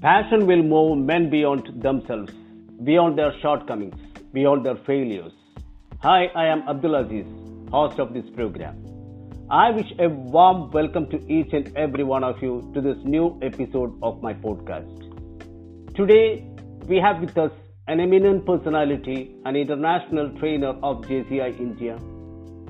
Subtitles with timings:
[0.00, 2.32] Passion will move men beyond themselves,
[2.84, 3.96] beyond their shortcomings,
[4.32, 5.32] beyond their failures.
[6.02, 7.26] Hi, I am Abdul Aziz,
[7.72, 8.76] host of this program.
[9.50, 13.40] I wish a warm welcome to each and every one of you to this new
[13.42, 15.96] episode of my podcast.
[15.96, 16.48] Today,
[16.86, 17.50] we have with us
[17.88, 21.98] an eminent personality, an international trainer of JCI India,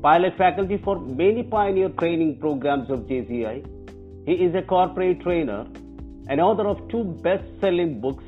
[0.00, 3.62] pilot faculty for many pioneer training programs of JCI.
[4.24, 5.66] He is a corporate trainer
[6.30, 8.22] an author of two best selling books,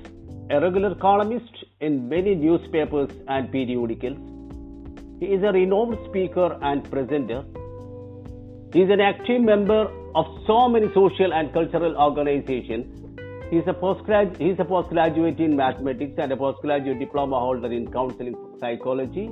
[0.51, 4.19] a regular columnist in many newspapers and periodicals.
[5.21, 7.45] He is a renowned speaker and presenter.
[8.73, 9.83] He is an active member
[10.17, 12.87] of so many social and cultural organizations.
[13.51, 17.71] He is a, postgrad- he is a postgraduate in mathematics and a postgraduate diploma holder
[17.71, 19.31] in counseling psychology.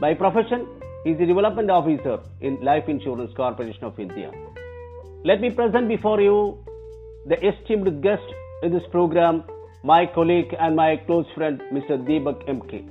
[0.00, 0.66] By profession,
[1.04, 4.30] he is a development officer in Life Insurance Corporation of India.
[5.24, 6.64] Let me present before you
[7.26, 8.22] the esteemed guest
[8.62, 9.44] in this program,
[9.84, 11.96] my colleague and my close friend, Mr.
[12.06, 12.88] Deepak MK.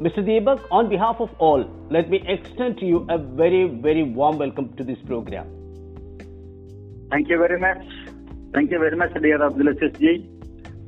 [0.00, 0.18] Mr.
[0.18, 4.74] Deepak, on behalf of all, let me extend to you a very, very warm welcome
[4.76, 5.46] to this program.
[7.10, 7.82] Thank you very much.
[8.52, 10.28] Thank you very much, dear Abdul ji.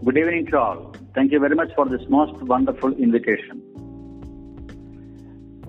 [0.04, 0.94] Good evening to all.
[1.14, 3.62] Thank you very much for this most wonderful invitation.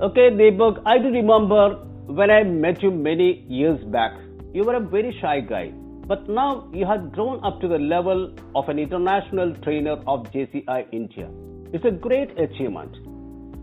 [0.02, 1.76] Okay, Deepak, I do remember
[2.08, 4.12] when I met you many years back,
[4.54, 5.72] you were a very shy guy
[6.08, 10.88] but now you have grown up to the level of an international trainer of JCI
[10.92, 11.30] India.
[11.74, 12.96] It's a great achievement.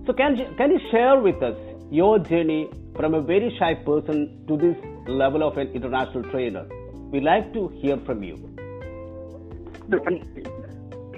[0.06, 1.56] So, can you, can you share with us
[1.90, 4.76] your journey from a very shy person to this
[5.06, 6.66] level of an international trainer?
[7.12, 8.36] We'd like to hear from you.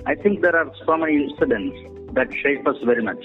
[0.07, 1.77] I think there are so many incidents
[2.13, 3.25] that shape us very much.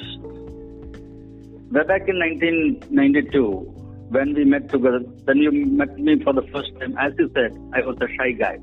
[1.72, 3.79] Way back in 1992,
[4.10, 6.98] when we met together, then you met me for the first time.
[6.98, 8.58] As you said, I was a shy guy.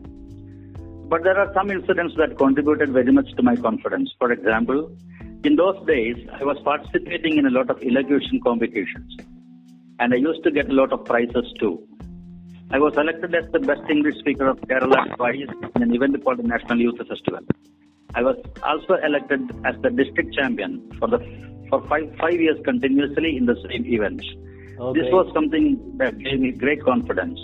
[1.08, 4.10] But there are some incidents that contributed very much to my confidence.
[4.18, 4.90] For example,
[5.44, 9.16] in those days, I was participating in a lot of elocution competitions.
[10.00, 11.86] And I used to get a lot of prizes too.
[12.72, 16.38] I was elected as the best English speaker of Kerala twice in an event called
[16.38, 17.46] the National Youth Festival.
[18.14, 21.18] I was also elected as the district champion for the
[21.70, 24.24] for five, five years continuously in the same events.
[24.78, 25.00] Okay.
[25.00, 27.38] This was something that gave me great confidence.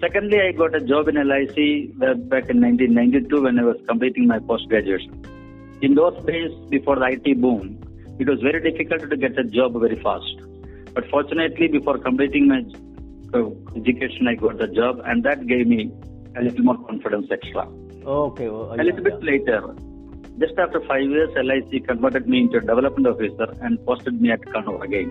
[0.00, 4.38] Secondly, I got a job in LIC back in 1992 when I was completing my
[4.38, 5.24] post graduation.
[5.80, 7.80] In those days, before the IT boom,
[8.18, 10.36] it was very difficult to get a job very fast.
[10.94, 12.60] But fortunately, before completing my
[13.32, 15.90] uh, education, I got the job, and that gave me
[16.36, 17.66] a little more confidence extra.
[18.04, 18.48] Okay.
[18.48, 19.74] Well, a little bit later,
[20.38, 24.40] just after five years, LIC converted me into a development officer and posted me at
[24.42, 25.10] Kannur again.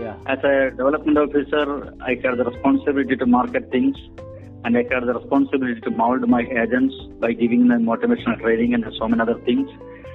[0.00, 0.16] Yeah.
[0.26, 3.96] As a development officer, I have the responsibility to market things
[4.64, 8.84] and I have the responsibility to mold my agents by giving them motivational training and
[8.98, 9.68] so many other things.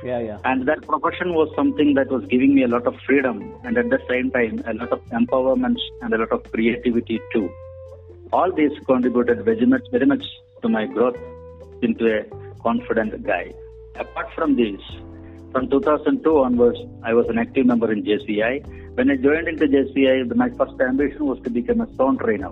[0.04, 0.38] Yeah, yeah.
[0.44, 3.90] And that profession was something that was giving me a lot of freedom and at
[3.90, 7.50] the same time a lot of empowerment and a lot of creativity too.
[8.32, 10.24] All these contributed very much, very much
[10.62, 11.18] to my growth
[11.82, 12.24] into a
[12.62, 13.54] confident guy.
[13.96, 14.82] Apart from this,
[15.56, 18.54] from 2002 onwards, I was an active member in JCI
[18.96, 22.52] when I joined into JCI, my first ambition was to become a zone trainer.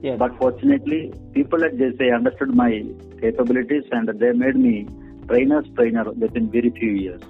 [0.00, 0.16] Yes.
[0.16, 2.84] But fortunately, people at JCI understood my
[3.20, 4.86] capabilities and they made me
[5.28, 7.20] trainer's trainer within very few years.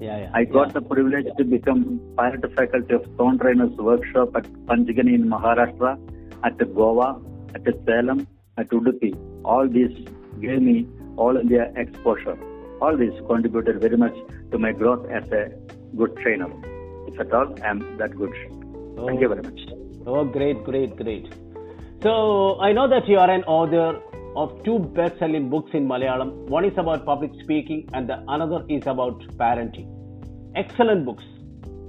[0.00, 0.30] Yeah, yeah.
[0.34, 0.74] I got yeah.
[0.74, 5.98] the privilege to become pilot faculty of zone trainers workshop at Panchgani in Maharashtra,
[6.44, 7.20] at Goa,
[7.56, 9.14] at Salem, at Udupi.
[9.44, 10.06] All these
[10.40, 12.38] gave me all India exposure.
[12.84, 14.16] All these contributed very much
[14.52, 15.42] to my growth as a
[15.98, 16.48] good trainer
[17.08, 18.34] if at all I am that good.
[18.98, 19.06] Oh.
[19.06, 19.60] Thank you very much.
[20.06, 21.32] Oh, oh, great, great, great.
[22.02, 24.00] So I know that you are an author
[24.36, 26.32] of two best-selling books in Malayalam.
[26.56, 29.88] One is about public speaking, and the another is about parenting.
[30.54, 31.24] Excellent books.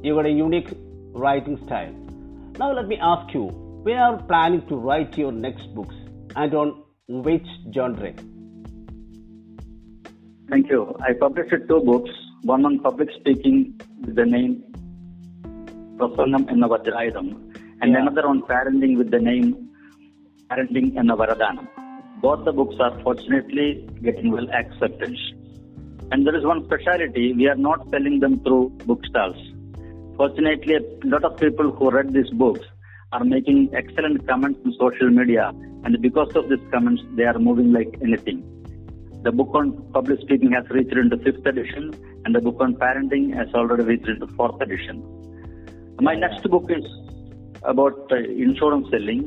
[0.04, 0.70] You got a unique
[1.26, 1.94] writing style.
[2.58, 3.48] Now let me ask you,
[3.88, 5.96] where are you planning to write your next books,
[6.36, 6.84] and on
[7.30, 8.14] which genre?
[10.50, 10.96] Thank you.
[11.02, 12.12] I published two books.
[12.44, 14.64] One on public speaking with the name
[15.98, 16.68] Prasangam enna
[17.82, 18.02] and yeah.
[18.02, 19.70] another on parenting with the name
[20.50, 21.68] Parenting enna Varadanam.
[22.22, 25.18] Both the books are fortunately getting well accepted.
[26.12, 29.40] And there is one speciality, we are not selling them through bookstalls.
[30.16, 32.62] Fortunately, a lot of people who read these books
[33.12, 35.52] are making excellent comments on social media,
[35.84, 38.55] and because of these comments, they are moving like anything.
[39.26, 41.86] The book on public speaking has reached into fifth edition,
[42.24, 44.98] and the book on parenting has already reached into fourth edition.
[46.00, 46.86] My next book is
[47.64, 49.22] about uh, insurance selling,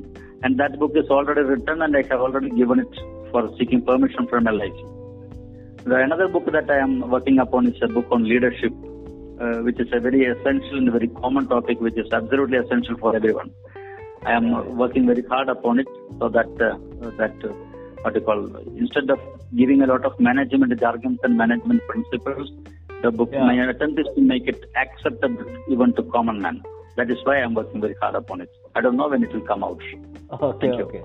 [0.45, 2.95] and that book is already written, and I have already given it
[3.33, 4.77] for seeking permission from LIC.
[5.85, 8.73] The another book that I am working upon is a book on leadership,
[9.41, 13.17] uh, which is a very essential and very common topic, which is absolutely essential for
[13.17, 13.51] everyone.
[14.25, 15.89] I am working very hard upon it
[16.21, 17.35] so that uh, that
[18.03, 18.41] what you call
[18.77, 19.21] instead of
[19.57, 22.51] giving a lot of management jargons and management principles,
[23.03, 23.45] the book Yeah.
[23.47, 26.63] my attempt is to make it acceptable even to common man.
[26.97, 28.51] That is why I am working very hard upon it.
[28.75, 29.81] I don't know when it will come out.
[30.33, 30.85] Okay, Thank you.
[30.87, 31.03] okay.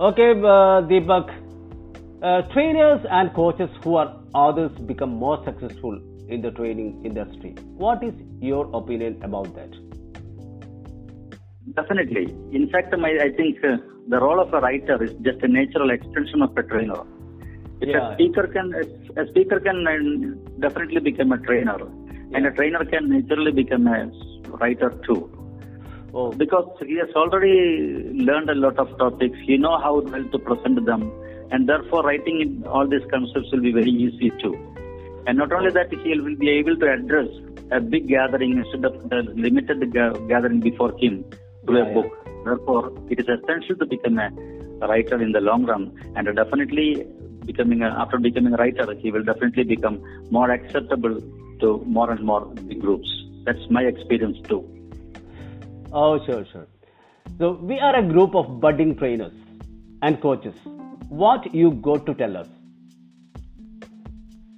[0.00, 1.32] Okay, uh, Deepak.
[2.22, 7.50] Uh, trainers and coaches who are others become more successful in the training industry.
[7.76, 9.70] What is your opinion about that?
[11.70, 12.24] Definitely.
[12.52, 13.76] In fact, my, I think uh,
[14.08, 17.02] the role of a writer is just a natural extension of a trainer.
[17.80, 18.10] If Yeah.
[18.10, 18.74] a speaker can,
[19.16, 19.78] a speaker can
[20.58, 21.78] definitely become a trainer,
[22.34, 24.10] and a trainer can naturally become a
[24.60, 25.30] writer too.
[26.14, 27.54] Oh, Because he has already
[28.28, 31.10] learned a lot of topics, he know how well to present them,
[31.50, 34.54] and therefore writing in all these concepts will be very easy too.
[35.26, 37.28] And not only that, he will be able to address
[37.70, 41.24] a big gathering instead of the limited gathering before him
[41.66, 41.94] through Yeah, a yeah.
[41.94, 42.44] book.
[42.44, 44.30] Therefore, it is essential to become a
[44.88, 47.06] writer in the long run, and definitely
[47.46, 51.20] becoming a, after becoming a writer, he will definitely become more acceptable
[51.60, 52.44] to more and more
[52.80, 53.08] groups.
[53.44, 54.62] That's my experience too.
[55.92, 56.66] oh, sure, sure.
[57.38, 59.32] So we are a group of budding trainers
[60.02, 60.54] and coaches.
[61.08, 62.48] What you go to tell us?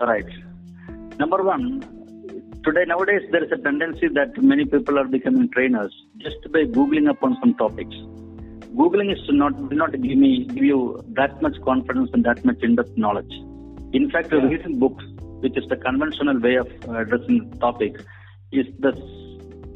[0.00, 0.26] Right.
[1.18, 1.82] Number one,
[2.64, 7.08] today nowadays there is a tendency that many people are becoming trainers just by googling
[7.10, 7.94] upon some topics.
[8.80, 10.78] Googling is not will not give me give you
[11.18, 13.34] that much confidence and that much in-depth knowledge.
[13.92, 14.46] In fact, Yeah.
[14.48, 15.04] reading books,
[15.40, 16.68] which is the conventional way of
[17.02, 18.02] addressing topics,
[18.52, 18.92] is the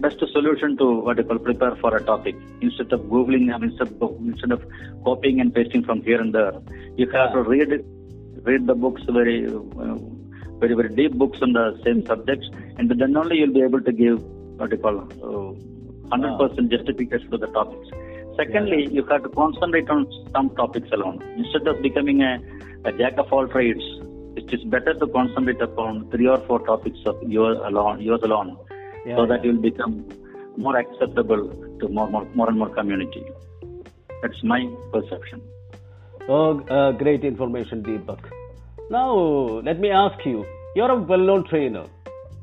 [0.01, 2.37] best solution to what I call prepare for a topic.
[2.61, 4.65] Instead of googling, instead of, instead of
[5.05, 6.53] copying and pasting from here and there,
[6.97, 7.85] you have to read it,
[8.45, 9.97] read the books very, uh,
[10.61, 13.93] very, very deep books on the same subjects, and then only you'll be able to
[13.93, 14.23] give
[14.59, 17.89] what you call uh, hundred percent justification to the topics.
[18.37, 22.39] Secondly, you have to concentrate on some topics alone instead of becoming a,
[22.85, 23.83] a jack of all trades.
[24.37, 28.57] It is better to concentrate upon three or four topics of yours alone, yours alone,
[29.05, 30.07] Yeah, so that you'll become
[30.57, 31.49] more acceptable
[31.81, 33.25] to more, more, more and more community.
[34.23, 35.43] That's my perception.
[36.29, 38.31] Oh, uh, great information, Deepak.
[38.91, 41.85] Now, let me ask you you're a well known trainer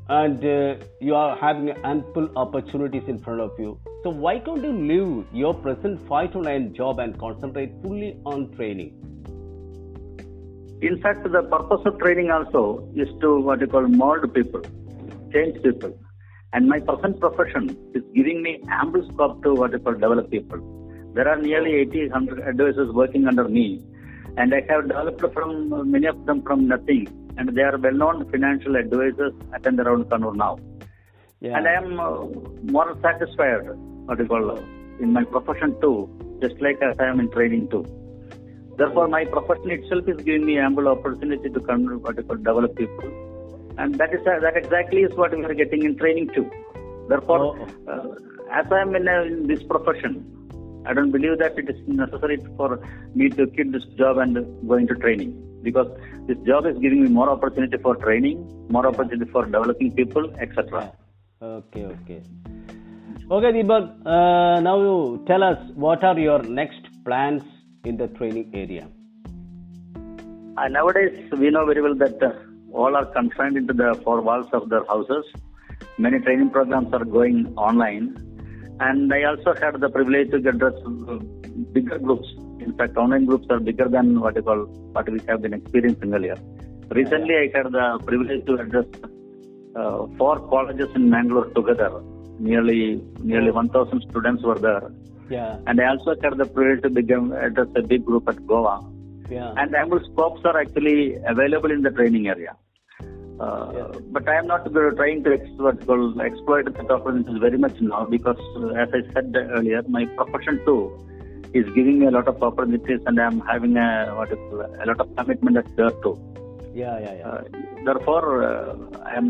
[0.08, 3.80] and uh, you are having ample opportunities in front of you.
[4.04, 8.54] So, why can't you leave your present 5 to 9 job and concentrate fully on
[8.54, 8.94] training?
[10.82, 14.62] In fact, the purpose of training also is to what you call mold people,
[15.32, 15.98] change people.
[16.52, 20.60] And my present profession is giving me ample scope to what you call develop people.
[21.12, 23.84] There are nearly 80, 100 advisors working under me,
[24.36, 27.06] and I have developed from many of them from nothing.
[27.38, 30.58] And they are well-known financial advisors at and around Kannur now.
[31.40, 31.58] Yeah.
[31.58, 32.24] And I am uh,
[32.72, 33.60] more satisfied,
[34.06, 34.60] what you call, uh,
[35.00, 36.08] in my profession too,
[36.40, 37.84] just like as I am in training too.
[38.78, 42.74] Therefore, my profession itself is giving me ample opportunity to con- what you call, develop
[42.76, 43.10] people,
[43.78, 46.50] and that is uh, that exactly is what we are getting in training too.
[47.08, 47.92] Therefore, Oh.
[47.92, 48.14] uh,
[48.50, 50.24] as I am in, uh, in this profession,
[50.86, 52.80] I don't believe that it is necessary for
[53.14, 54.34] me to quit this job and
[54.68, 55.88] go into training because
[56.26, 58.38] this job is giving me more opportunity for training,
[58.70, 60.92] more opportunity for developing people, etc.
[61.42, 62.22] Okay, okay.
[63.28, 67.42] Okay, Deepak, uh, now you tell us what are your next plans
[67.84, 68.88] in the training area?
[70.56, 72.30] Uh, nowadays, we know very well that uh,
[72.72, 75.24] all are confined into the four walls of their houses.
[75.98, 78.25] Many training programs are going online.
[78.80, 80.74] And I also had the privilege to address
[81.72, 82.28] bigger groups.
[82.60, 86.12] In fact, online groups are bigger than what you call what we have been experiencing
[86.12, 86.36] earlier.
[86.90, 88.86] Recently, I had the privilege to address
[89.76, 92.02] uh, four colleges in Mangalore together.
[92.38, 94.92] Nearly nearly 1,000 students were there.
[95.28, 98.84] Yeah, And I also had the privilege to become, address a big group at Goa
[99.30, 99.52] yeah.
[99.56, 102.56] and ample scopes are actually available in the training area.
[103.38, 103.88] Uh, Yeah.
[104.12, 104.64] But I am not
[105.00, 105.80] trying to ex- what
[106.28, 110.80] exploit the opportunities very much now because, uh, as I said earlier, my profession too
[111.52, 114.86] is giving me a lot of opportunities and I am having a, what you a
[114.86, 116.14] lot of commitment there too.
[116.74, 117.28] Yeah, yeah, yeah.
[117.28, 117.42] Uh,
[117.84, 118.74] therefore, uh,
[119.04, 119.28] I am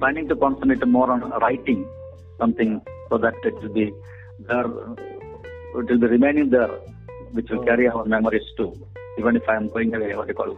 [0.00, 1.86] planning to concentrate more on writing
[2.38, 3.92] something so that it will be
[4.48, 6.68] there, it will be remaining there,
[7.32, 7.64] which will Oh.
[7.70, 8.72] carry our memories too.
[9.18, 10.52] Even if I am going away, what you call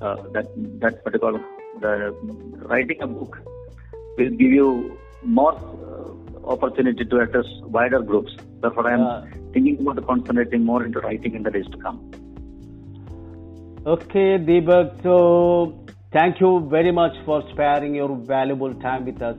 [0.00, 0.46] uh, that
[0.84, 1.38] that what you call
[1.80, 2.14] the
[2.68, 3.38] writing a book
[4.16, 8.32] will give you more uh, opportunity to address wider groups.
[8.60, 9.24] Therefore, I am Yeah.
[9.52, 11.98] thinking about concentrating more into writing in the days to come.
[13.86, 15.02] Okay, Deepak.
[15.02, 19.36] So, thank you very much for sparing your valuable time with us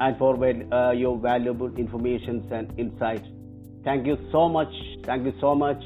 [0.00, 3.24] and for uh, your valuable information and insight.
[3.84, 4.72] Thank you so much.
[5.04, 5.82] Thank you so much.